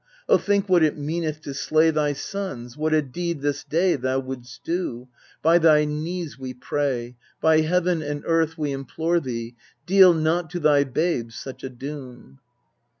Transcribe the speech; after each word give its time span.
O 0.27 0.35
think 0.35 0.67
what 0.67 0.81
it 0.81 0.97
meaneth 0.97 1.41
to 1.41 1.53
slay 1.53 1.91
Thy 1.91 2.13
sons 2.13 2.75
what 2.75 2.91
a 2.91 3.03
deed 3.03 3.41
this 3.43 3.63
day 3.63 3.95
Thou 3.95 4.17
wouldst 4.17 4.63
do! 4.63 5.07
By 5.43 5.59
thy 5.59 5.85
knees 5.85 6.39
we 6.39 6.55
pray, 6.55 7.17
By 7.39 7.59
heaven 7.61 8.01
and 8.01 8.23
earth 8.25 8.57
we 8.57 8.71
implore 8.71 9.19
thee, 9.19 9.53
Deal 9.85 10.15
not 10.15 10.49
to 10.49 10.59
thy 10.59 10.85
babes 10.85 11.35
such 11.35 11.63
a 11.63 11.69
doom 11.69 12.39